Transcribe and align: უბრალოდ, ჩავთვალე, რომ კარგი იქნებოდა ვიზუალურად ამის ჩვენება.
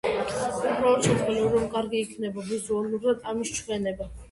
უბრალოდ, 0.11 1.03
ჩავთვალე, 1.07 1.43
რომ 1.57 1.69
კარგი 1.77 2.01
იქნებოდა 2.07 2.51
ვიზუალურად 2.57 3.31
ამის 3.35 3.57
ჩვენება. 3.61 4.13